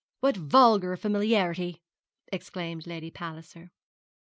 [0.19, 1.83] What vulgar familiarity!'
[2.33, 3.69] exclaimed Lady Palliser.